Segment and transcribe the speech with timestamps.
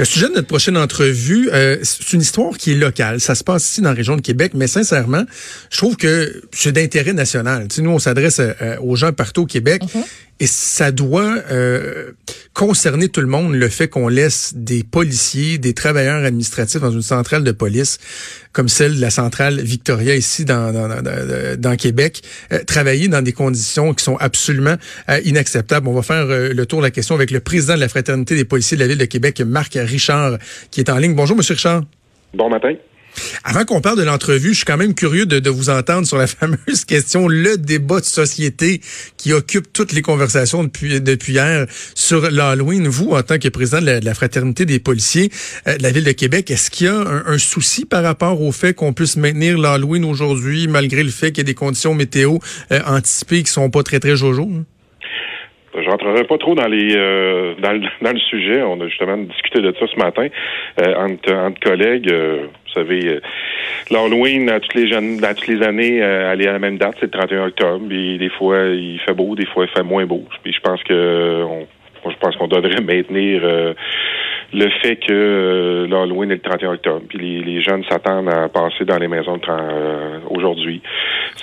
[0.00, 3.20] Le sujet de notre prochaine entrevue, euh, c'est une histoire qui est locale.
[3.20, 5.24] Ça se passe ici dans la région de Québec, mais sincèrement,
[5.68, 7.68] je trouve que c'est d'intérêt national.
[7.68, 9.82] Tu nous, on s'adresse euh, aux gens partout au Québec.
[9.82, 10.04] Mm-hmm.
[10.42, 12.12] Et ça doit euh,
[12.54, 17.02] concerner tout le monde, le fait qu'on laisse des policiers, des travailleurs administratifs dans une
[17.02, 17.98] centrale de police,
[18.52, 20.88] comme celle de la centrale Victoria ici dans, dans,
[21.58, 22.22] dans, Québec,
[22.52, 24.76] euh, travailler dans des conditions qui sont absolument
[25.10, 25.86] euh, inacceptables.
[25.86, 28.46] On va faire le tour de la question avec le président de la Fraternité des
[28.46, 30.38] policiers de la Ville de Québec, Marc Richard,
[30.70, 31.14] qui est en ligne.
[31.14, 31.82] Bonjour, Monsieur Richard.
[32.32, 32.74] Bon matin.
[33.44, 36.26] Avant qu'on parle de l'entrevue, je suis quand même curieux de, vous entendre sur la
[36.28, 38.80] fameuse question, le débat de société
[39.16, 42.88] qui occupe toutes les conversations depuis, depuis hier sur l'Halloween.
[42.88, 45.30] Vous, en tant que président de la, Fraternité des policiers
[45.66, 48.52] euh, de la Ville de Québec, est-ce qu'il y a un, souci par rapport au
[48.52, 52.38] fait qu'on puisse maintenir l'Halloween aujourd'hui, malgré le fait qu'il y a des conditions météo
[52.72, 54.42] euh, anticipées qui sont pas très, très jojo?
[54.42, 54.64] Hein?
[55.74, 58.62] Je rentrerai pas trop dans les euh, dans, le, dans, le, sujet.
[58.62, 60.26] On a justement discuté de ça ce matin
[60.80, 62.10] euh, entre, entre, collègues.
[62.10, 63.20] Euh, vous savez,
[63.90, 67.06] l'Halloween à toutes les jeunes, toutes les années, elle est à la même date, c'est
[67.06, 67.84] le 31 octobre.
[67.90, 70.24] Et des fois il fait beau, des fois il fait moins beau.
[70.42, 71.66] Puis je pense que on,
[72.08, 73.42] je pense qu'on devrait maintenir
[74.52, 78.48] le fait que euh, l'Halloween est le 31 octobre, puis les, les jeunes s'attendent à
[78.48, 80.82] passer dans les maisons euh, aujourd'hui.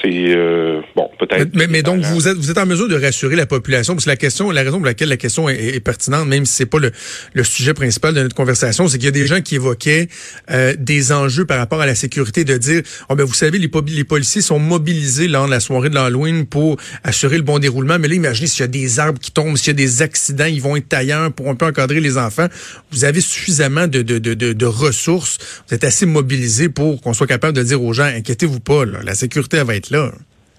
[0.01, 1.49] C'est euh, bon, peut-être.
[1.53, 4.09] Mais, mais, donc vous êtes vous êtes en mesure de rassurer la population, parce que
[4.09, 6.91] la question, la raison pour laquelle la question est, pertinente, même si c'est pas le,
[7.33, 10.07] le, sujet principal de notre conversation, c'est qu'il y a des gens qui évoquaient
[10.51, 13.69] euh, des enjeux par rapport à la sécurité, de dire, oh, ben vous savez, les,
[13.87, 17.97] les policiers sont mobilisés lors de la soirée de l'Halloween pour assurer le bon déroulement,
[17.99, 20.45] mais là, imaginez s'il y a des arbres qui tombent, s'il y a des accidents,
[20.45, 22.47] ils vont être ailleurs pour un peu encadrer les enfants
[22.96, 27.27] vous avez suffisamment de, de, de, de, ressources, vous êtes assez mobilisé pour qu'on soit
[27.27, 30.11] capable de dire aux gens, inquiétez-vous pas, la sécurité va être là.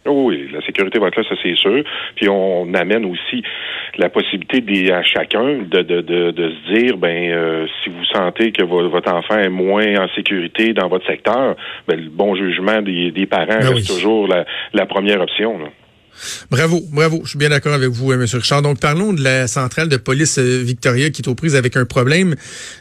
[0.06, 1.84] Oui, la sécurité va être là, ça c'est sûr.
[2.16, 3.43] Puis on amène aussi
[3.98, 8.53] la possibilité à chacun de, de, de, de se dire, ben euh, si vous sentez
[8.53, 11.56] que votre enfant est moins en sécurité dans votre secteur,
[11.87, 15.59] ben, le bon jugement des, des parents ben reste toujours la, la première option.
[15.59, 15.69] Là.
[16.51, 17.21] Bravo, bravo.
[17.25, 18.27] Je suis bien d'accord avec vous, hein, M.
[18.33, 18.62] Richard.
[18.62, 21.84] Donc, parlons de la centrale de police euh, Victoria qui est aux prises avec un
[21.84, 22.34] problème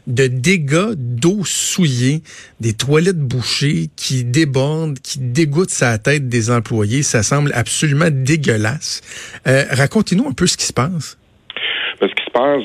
[0.07, 2.23] de dégâts d'eau souillée,
[2.59, 7.03] des toilettes bouchées qui débordent, qui dégoûtent sa tête des employés.
[7.03, 9.01] Ça semble absolument dégueulasse.
[9.47, 11.17] Euh, Racontez-nous un peu ce qui se passe.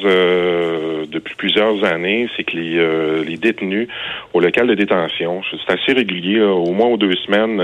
[0.05, 3.89] Euh, depuis plusieurs années, c'est que les, euh, les détenus
[4.33, 7.61] au local de détention, c'est assez régulier, au moins aux deux semaines,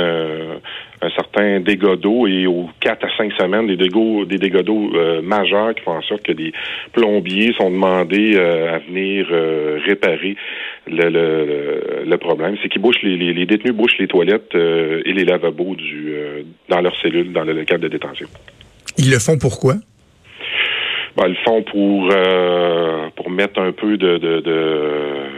[1.01, 4.91] un certain dégât d'eau et aux quatre à cinq semaines des dégâts, des dégâts d'eau
[4.95, 6.53] euh, majeurs qui font en sorte que des
[6.93, 10.37] plombiers sont demandés euh, à venir euh, réparer
[10.87, 12.57] le, problème.
[12.63, 16.13] C'est qu'ils bouchent les, les, détenus bouchent les toilettes et les lavabos du
[16.69, 18.27] dans leurs cellules dans le local de détention.
[18.97, 19.75] Ils le font pourquoi?
[21.27, 22.09] Ils le font pour
[23.17, 25.38] pour mettre un peu de, de, de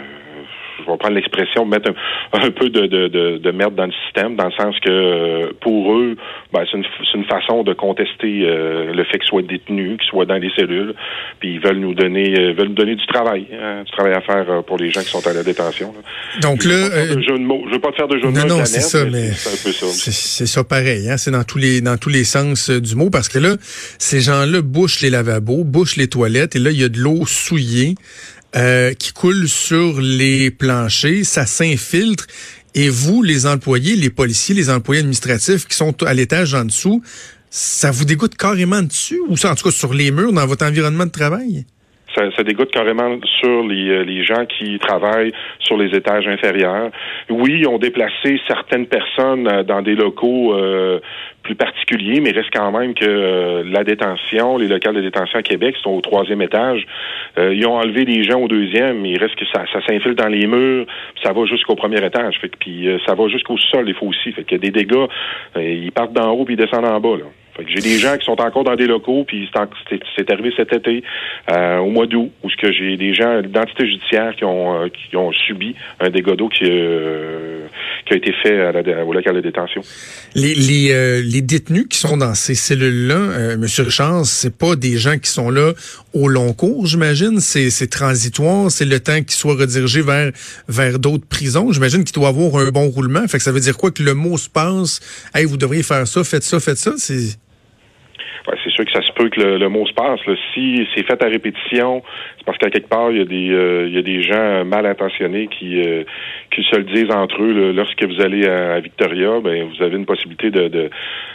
[0.84, 1.90] je vais prendre l'expression, mettre
[2.32, 6.16] un, peu de, de, de, merde dans le système, dans le sens que pour eux,
[6.52, 10.26] ben, c'est une, une, façon de contester euh, le fait qu'ils soient détenus, qu'ils soient
[10.26, 10.94] dans les cellules,
[11.38, 14.20] puis ils veulent nous donner euh, veulent nous donner du travail, hein, du travail à
[14.20, 15.94] faire euh, pour les gens qui sont à la détention.
[16.42, 18.48] Donc là, je ne veux pas te faire de jeu de mots.
[18.48, 21.08] Non, non, c'est ça, mais c'est ça pareil.
[21.08, 23.56] Hein, c'est dans tous les dans tous les sens du mot parce que là,
[23.98, 27.26] ces gens-là bouchent les lavabos, bouchent les toilettes, et là, il y a de l'eau
[27.26, 27.94] souillée.
[28.56, 32.26] Euh, qui coule sur les planchers, ça s'infiltre.
[32.74, 37.02] Et vous, les employés, les policiers, les employés administratifs qui sont à l'étage en dessous,
[37.50, 39.20] ça vous dégoûte carrément dessus?
[39.28, 41.64] Ou ça, en tout cas sur les murs dans votre environnement de travail?
[42.14, 46.90] Ça, ça, dégoûte carrément sur les, euh, les, gens qui travaillent sur les étages inférieurs.
[47.28, 50.98] Oui, on déplacé certaines personnes euh, dans des locaux euh,
[51.42, 55.42] plus particuliers, mais reste quand même que euh, la détention, les locales de détention à
[55.42, 56.86] Québec sont au troisième étage.
[57.38, 60.14] Euh, ils ont enlevé des gens au deuxième, mais il reste que ça, ça s'infile
[60.14, 60.86] dans les murs,
[61.22, 62.38] ça va jusqu'au premier étage.
[62.40, 64.32] Fait que, puis euh, ça va jusqu'au sol, il faut aussi.
[64.32, 65.06] Fait a des dégâts,
[65.56, 67.16] ils partent d'en haut puis ils descendent en bas.
[67.16, 67.24] Là.
[67.66, 69.48] J'ai des gens qui sont encore dans des locaux, puis
[70.16, 71.02] c'est arrivé cet été,
[71.50, 75.16] euh, au mois d'août, où que j'ai des gens d'identité judiciaire qui ont euh, qui
[75.16, 77.66] ont subi un dégât d'eau qui, euh,
[78.06, 79.82] qui a été fait à la, au local de détention.
[80.34, 85.18] Les, les, les détenus qui sont dans ces cellules-là, Monsieur Richard, c'est pas des gens
[85.18, 85.72] qui sont là
[86.12, 87.40] au long cours, j'imagine?
[87.40, 90.32] C'est transitoire, c'est le temps qu'ils soient redirigés vers
[90.68, 91.72] vers d'autres prisons.
[91.72, 93.26] J'imagine qu'il doit avoir un bon roulement.
[93.26, 95.00] Fait que ça veut dire quoi que le mot se passe?
[95.34, 96.92] Hey, vous devriez faire ça, faites ça, faites ça.
[98.62, 100.20] C'est sûr que ça se peut que le, mot se passe.
[100.54, 102.02] Si c'est fait à répétition,
[102.38, 104.64] c'est parce qu'à quelque part, il y a des, euh, il y a des gens
[104.64, 106.04] mal intentionnés qui, euh,
[106.50, 107.72] qui se le disent entre eux.
[107.72, 110.90] Lorsque vous allez à, Victoria, ben, vous avez une possibilité de, de,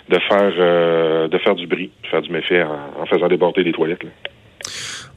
[0.09, 3.71] de faire, euh, de faire du bris, de faire du méfait en, faisant déborder des
[3.71, 4.05] toilettes.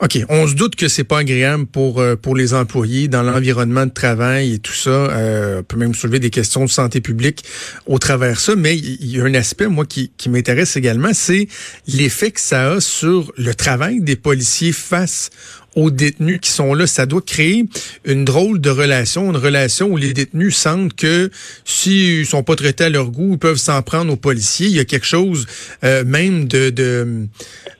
[0.00, 0.18] OK.
[0.28, 3.90] On se doute que c'est pas agréable pour euh, pour les employés dans l'environnement de
[3.90, 4.90] travail et tout ça.
[4.90, 7.44] Euh, on peut même soulever des questions de santé publique
[7.86, 8.54] au travers ça.
[8.54, 11.48] Mais il y a un aspect, moi, qui, qui m'intéresse également, c'est
[11.88, 15.30] l'effet que ça a sur le travail des policiers face
[15.78, 16.86] aux détenus qui sont là.
[16.86, 17.64] Ça doit créer
[18.04, 21.30] une drôle de relation, une relation où les détenus sentent que
[21.64, 24.66] s'ils sont pas traités à leur goût, ils peuvent s'en prendre aux policiers.
[24.66, 25.46] Il y a quelque chose
[25.84, 27.26] euh, même de, de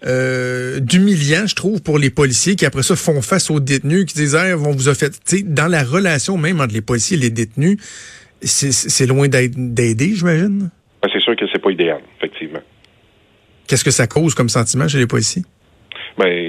[0.07, 4.15] euh, d'humiliant, je trouve, pour les policiers qui après ça font face aux détenus qui
[4.15, 5.13] disent ah, on vous a fait,
[5.53, 7.79] dans la relation même entre les policiers et les détenus,
[8.41, 10.71] c'est loin d'aider, j'imagine.
[11.03, 12.61] c'est sûr que c'est pas idéal, effectivement.
[13.67, 15.43] Qu'est-ce que ça cause comme sentiment chez les policiers?
[16.17, 16.48] Ben,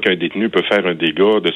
[0.00, 1.52] qu'un détenu peut faire un dégât de,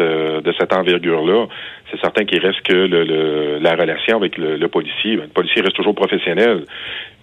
[0.00, 1.46] euh, de cette envergure-là,
[1.90, 5.16] c'est certain qu'il reste que le, la relation avec le, policier.
[5.16, 6.64] Ben, le policier reste toujours professionnel,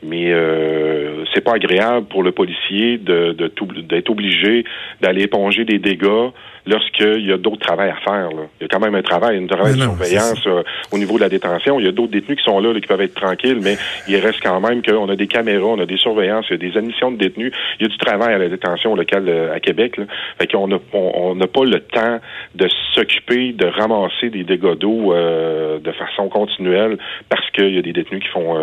[0.03, 4.63] mais euh, c'est pas agréable pour le policier de d'être obligé
[5.01, 6.31] d'aller éponger des dégâts
[6.67, 8.29] lorsqu'il y a d'autres travail à faire.
[8.29, 8.43] Là.
[8.59, 11.21] Il y a quand même un travail, une travail de surveillance euh, au niveau de
[11.21, 11.79] la détention.
[11.79, 13.77] Il y a d'autres détenus qui sont là, qui peuvent être tranquilles, mais
[14.07, 16.69] il reste quand même qu'on a des caméras, on a des surveillances, il y a
[16.69, 17.53] des admissions de détenus.
[17.79, 19.97] Il y a du travail à la détention locale euh, à Québec.
[19.97, 20.05] Là.
[20.39, 22.19] Fait qu'on n'a on, n'a pas le temps
[22.55, 26.97] de s'occuper de ramasser des dégâts d'eau euh, de façon continuelle
[27.29, 28.55] parce qu'il y a des détenus qui font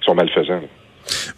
[0.00, 0.62] qui sont malfaisants.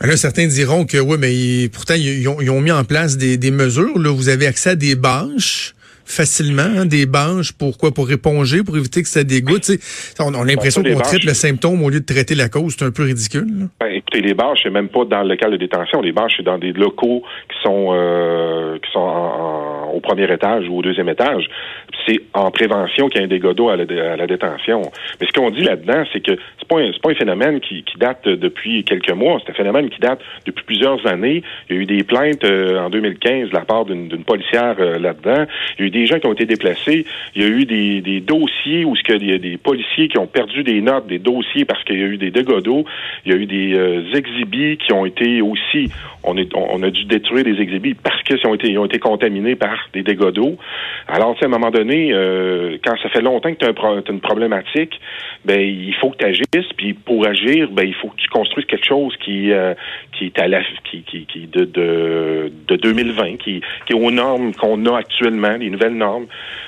[0.01, 3.17] Ben là, certains diront que oui, mais pourtant, ils ont, ils ont, mis en place
[3.17, 3.99] des, des mesures.
[3.99, 5.75] Là, vous avez accès à des bâches
[6.05, 9.71] facilement hein, des banches pour quoi pour éponger pour éviter que ça dégoûte
[10.21, 12.77] on, a l'impression qu'on traite le symptôme au lieu de traiter la cause.
[12.79, 15.57] C'est un peu ridicule ben, écoutez les bâches c'est même pas dans le local de
[15.57, 16.01] détention.
[16.01, 20.79] Les bâches c'est dans des locaux qui sont euh, qui sont au premier étage ou
[20.79, 21.49] au deuxième étage.
[22.07, 24.83] C'est en prévention qu'il y a un dégât d'eau à, la détention.
[25.21, 27.99] Mais ce qu'on dit là-dedans c'est que c'est pas un, pas un phénomène qui, qui
[27.99, 29.41] date depuis quelques mois.
[29.45, 31.43] C'est un phénomène qui date depuis plusieurs années.
[31.69, 34.99] Il y a eu des plaintes euh, en 2015 de la part d'une policière euh,
[34.99, 35.47] là-dedans.
[35.79, 37.05] Il y a eu des gens qui ont été déplacés.
[37.37, 40.27] Il y a eu des, des dossiers où il y a des policiers qui ont
[40.27, 42.85] perdu des notes, des dossiers parce qu'il y a eu des dégâts d'eau.
[43.25, 45.91] Il y a eu des euh, exhibits qui ont été aussi,
[46.25, 49.55] on, est, on, a dû détruire des exhibits parce qu'ils ont été, ont été contaminés
[49.55, 50.57] par des dégâts d'eau.
[51.09, 55.01] Alors, à un moment donné, euh, quand ça fait longtemps que tu as, une problématique,
[55.45, 56.73] ben il faut que tu agisses.
[56.77, 59.75] Puis pour agir, ben il faut que tu construises quelque chose qui euh,
[60.13, 64.11] qui est à la qui, qui, qui de, de, de 2020, qui, qui est aux
[64.11, 65.57] normes qu'on a actuellement,
[65.91, 66.27] normes.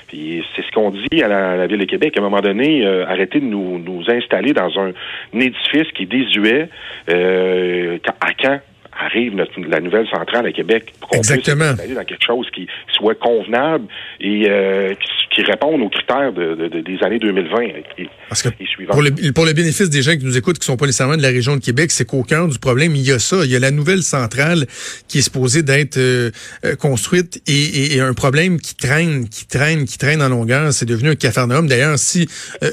[0.08, 2.14] Puis c'est ce qu'on dit à la, Ville de Québec.
[2.16, 4.92] À un moment donné, euh, arrêtez de nous, nous installer dans un,
[5.34, 6.68] édifice qui est désuet.
[7.08, 8.60] Euh, à quand
[8.98, 9.36] arrive
[9.68, 13.86] la nouvelle centrale à Québec pour qu'on puisse aller dans quelque chose qui soit convenable
[14.20, 15.08] et euh, qui,
[15.42, 17.60] réponde aux critères de, des années 2020
[17.98, 18.48] et, Parce que
[18.90, 21.22] Pour le, pour le bénéfice des gens qui nous écoutent qui sont pas nécessairement de
[21.22, 23.44] la région de Québec, c'est qu'au cœur du problème, il y a ça.
[23.44, 24.66] Il y a la nouvelle centrale
[25.08, 26.30] qui est supposée d'être euh,
[26.64, 30.72] euh, construite et, et, un problème qui traîne, qui traîne, qui traîne en longueur.
[30.72, 31.66] C'est devenu un cafarnaum.
[31.66, 32.28] D'ailleurs, si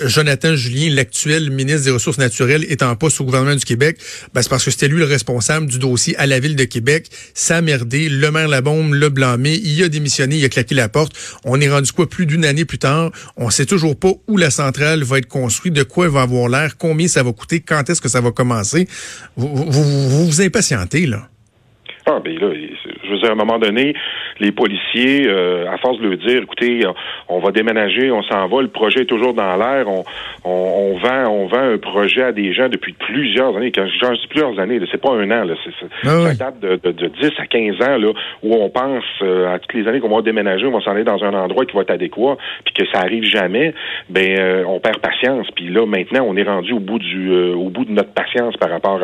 [0.05, 3.97] Jonathan Julien, l'actuel ministre des Ressources naturelles, est en poste au gouvernement du Québec,
[4.33, 7.07] ben, c'est parce que c'était lui le responsable du dossier à la ville de Québec.
[7.33, 8.09] Ça a merdé.
[8.09, 9.59] Le maire Labombe l'a blâmé.
[9.63, 10.37] Il a démissionné.
[10.37, 11.13] Il a claqué la porte.
[11.43, 12.09] On est rendu quoi?
[12.09, 13.11] Plus d'une année plus tard.
[13.37, 16.49] On sait toujours pas où la centrale va être construite, de quoi elle va avoir
[16.49, 18.87] l'air, combien ça va coûter, quand est-ce que ça va commencer.
[19.35, 21.27] Vous vous, vous, impatientez, là.
[22.05, 23.93] Ah, ben là, je veux dire, à un moment donné,
[24.41, 26.81] les policiers, euh, à force de leur dire, écoutez,
[27.29, 30.03] on va déménager, on s'en va, le projet est toujours dans l'air, on,
[30.43, 33.71] on, vend, on vend un projet à des gens depuis plusieurs années.
[33.71, 36.91] Quand je dis plusieurs années, c'est pas un an, là, c'est, ah ça date de,
[36.91, 38.11] de, 10 à 15 ans, là,
[38.43, 41.03] où on pense euh, à toutes les années qu'on va déménager, on va s'en aller
[41.03, 43.75] dans un endroit qui va être adéquat, puis que ça arrive jamais,
[44.09, 45.47] ben euh, on perd patience.
[45.55, 48.69] Puis là, maintenant, on est rendu au bout du au bout de notre patience par
[48.69, 48.99] rapport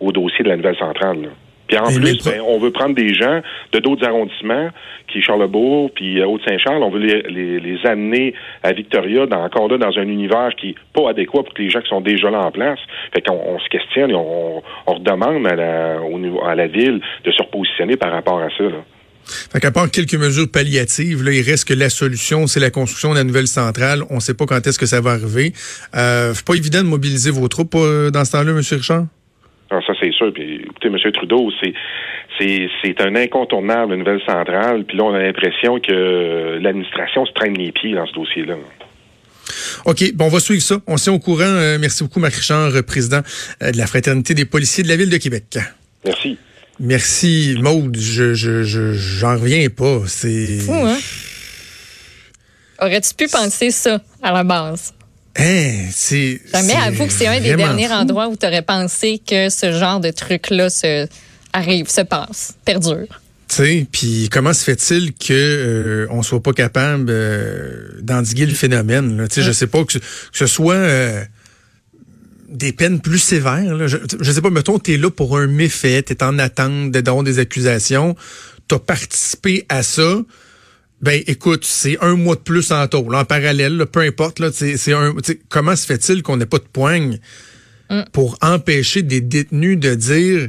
[0.00, 1.30] au dossier de la nouvelle centrale.
[1.72, 3.40] Puis en plus, ben, on veut prendre des gens
[3.72, 4.68] de d'autres arrondissements,
[5.08, 9.68] qui est Charlebourg, puis euh, Haute-Saint-Charles, on veut les, les, amener à Victoria, dans, encore
[9.68, 12.40] là, dans un univers qui est pas adéquat pour les gens qui sont déjà là
[12.40, 12.78] en place.
[13.14, 17.00] Fait qu'on on se questionne et on, on redemande à la, au, à la ville
[17.24, 18.64] de se repositionner par rapport à ça.
[18.64, 18.84] Là.
[19.24, 23.12] Fait qu'à part quelques mesures palliatives, là, il reste que la solution, c'est la construction
[23.12, 24.02] de la nouvelle centrale.
[24.10, 25.54] On ne sait pas quand est-ce que ça va arriver.
[25.94, 28.58] Euh, pas évident de mobiliser vos troupes euh, dans ce temps-là, M.
[28.58, 29.06] Richard?
[30.02, 30.32] C'est sûr.
[30.32, 31.12] Puis, écoutez, M.
[31.12, 31.72] Trudeau, c'est,
[32.82, 34.84] c'est, un incontournable, la nouvelle centrale.
[34.84, 38.56] Puis là, on a l'impression que l'administration se traîne les pieds dans ce dossier-là.
[39.84, 40.76] OK, bon, on va suivre ça.
[40.86, 41.44] On s'est au courant.
[41.44, 43.20] Euh, merci beaucoup, Marc Richard, président
[43.60, 45.44] de la Fraternité des policiers de la Ville de Québec.
[46.04, 46.38] Merci.
[46.80, 47.96] Merci, Maude.
[47.96, 50.00] Je, je, je, j'en reviens pas.
[50.06, 50.58] C'est.
[50.58, 50.98] Fou, hein?
[52.80, 54.92] Aurais-tu pu penser ça à la base?
[55.38, 56.40] Hein, c'est.
[56.52, 60.00] Jamais avoue que c'est un des derniers endroits où tu aurais pensé que ce genre
[60.00, 61.06] de truc-là se
[61.52, 63.06] arrive, se passe, perdure.
[63.48, 68.54] Tu sais, puis comment se fait-il que euh, on soit pas capable euh, d'endiguer le
[68.54, 69.26] phénomène?
[69.28, 69.98] Tu sais, je sais pas que,
[70.32, 71.22] ce soit euh,
[72.48, 73.88] des peines plus sévères.
[73.88, 76.92] Je, je sais pas, mettons, tu es là pour un méfait, tu es en attente
[76.92, 78.16] de des accusations,
[78.68, 80.22] tu as participé à ça.
[81.02, 84.38] Ben écoute, c'est un mois de plus en taux, en parallèle, peu importe.
[84.38, 85.14] Là, c'est un,
[85.48, 87.18] comment se fait-il qu'on n'ait pas de poigne
[87.90, 88.02] mm.
[88.12, 90.48] pour empêcher des détenus de dire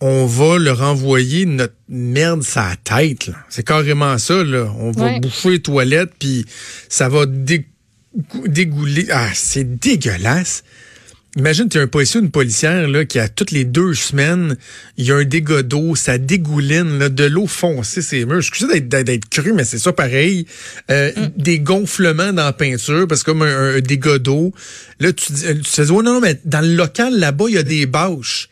[0.00, 3.30] on va leur envoyer notre merde sa tête.
[3.48, 4.42] C'est carrément ça.
[4.42, 4.70] Là.
[4.78, 6.44] On va bouffer les toilettes, puis
[6.88, 7.66] ça va dé
[8.46, 9.06] dégouler.
[9.10, 10.62] Ah, c'est dégueulasse.
[11.36, 14.56] Imagine, tu es un policier ou une policière là, qui, a toutes les deux semaines,
[14.96, 18.38] il y a un dégât d'eau, ça dégouline, là, de l'eau foncée c'est murs.
[18.38, 20.46] Excusez d'être cru, mais c'est ça pareil.
[20.92, 21.42] Euh, mm.
[21.42, 24.52] Des gonflements dans la peinture, parce que comme un, dégât d'eau.
[25.00, 27.64] Là, tu, tu te dis, non, non, mais dans le local, là-bas, il y a
[27.64, 28.48] des bâches.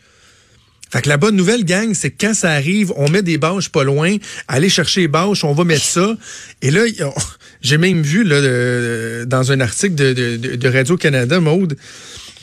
[0.90, 3.70] Fait que la bonne nouvelle, gang, c'est que quand ça arrive, on met des bâches
[3.70, 4.16] pas loin,
[4.48, 6.16] aller chercher les bâches, on va mettre ça.
[6.60, 6.80] Et là,
[7.62, 11.76] j'ai même vu là, dans un article de, de Radio-Canada, Maude,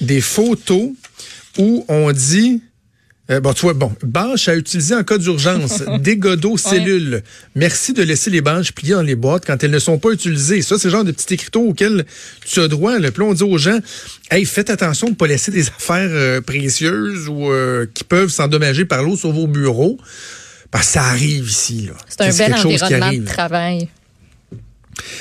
[0.02, 0.90] des photos
[1.58, 2.62] où on dit
[3.32, 7.22] euh, bon, tu vois, bon, bâche à utiliser en cas d'urgence, dégâts d'eau, cellules.
[7.54, 10.64] Merci de laisser les bâches pliées dans les boîtes quand elles ne sont pas utilisées.
[10.64, 12.06] Ça, c'est le genre de petits écriteaux auxquels
[12.44, 12.98] tu as droit.
[12.98, 13.12] Là.
[13.12, 13.78] Puis on dit aux gens,
[14.32, 18.30] hey, faites attention de ne pas laisser des affaires euh, précieuses ou euh, qui peuvent
[18.30, 20.00] s'endommager par l'eau sur vos bureaux.
[20.72, 21.90] Parce que ça arrive ici.
[22.08, 23.90] C'est un bel environnement de travail.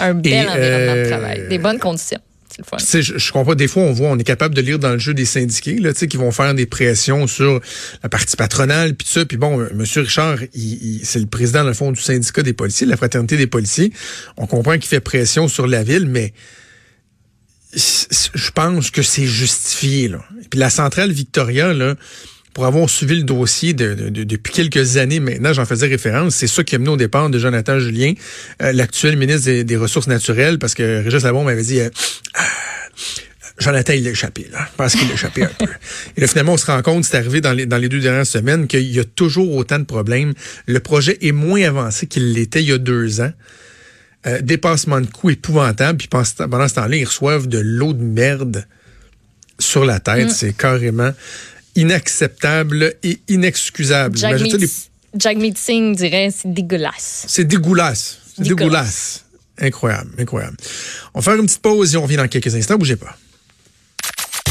[0.01, 1.49] Un bel environnement de travail.
[1.49, 2.21] Des bonnes conditions.
[2.59, 3.55] Je, comprends.
[3.55, 5.93] Des fois, on voit, on est capable de lire dans le jeu des syndiqués, là,
[5.93, 7.61] qui vont faire des pressions sur
[8.03, 9.25] la partie patronale, puis ça.
[9.25, 9.85] Puis bon, M.
[9.97, 13.37] Richard, il, c'est le président, dans le fond, du syndicat des policiers, de la fraternité
[13.37, 13.93] des policiers.
[14.37, 16.33] On comprend qu'il fait pression sur la ville, mais
[17.75, 20.09] je pense que c'est justifié.
[20.09, 20.25] Là.
[20.51, 21.95] Puis la centrale Victoria, là,
[22.59, 26.75] pour avoir suivi le dossier depuis quelques années maintenant, j'en faisais référence, c'est ça qui
[26.75, 28.15] a mené au départ de Jonathan Julien,
[28.61, 31.79] euh, l'actuel ministre des, Ressources naturelles, parce que Régis Labon m'avait dit...
[31.79, 31.89] Euh,
[32.35, 32.43] ah,
[33.61, 34.67] Jonathan, il l'a échappé, là.
[34.73, 35.67] Je pense qu'il l'a échappé un peu.
[36.17, 38.27] Et là, finalement, on se rend compte, c'est arrivé dans les, dans les deux dernières
[38.27, 40.35] semaines, qu'il y a toujours autant de problèmes.
[40.67, 43.31] Le projet est moins avancé qu'il l'était il y a deux ans.
[44.27, 45.99] Euh, dépassement de coûts épouvantable.
[45.99, 46.25] Puis pendant
[46.67, 48.67] ce temps-là, ils reçoivent de l'eau de merde
[49.61, 50.27] sur la tête.
[50.27, 50.31] Mm.
[50.31, 51.13] C'est carrément
[51.79, 54.19] inacceptable et inexcusable.
[55.15, 57.25] Jack Singh dirait c'est dégueulasse.
[57.29, 58.19] C'est dégueulasse.
[58.37, 59.25] C'est dégueulasse.
[59.61, 60.57] Incroyable, incroyable.
[61.15, 62.77] On va faire une petite pause et on revient dans quelques instants.
[62.77, 63.17] Bougez pas.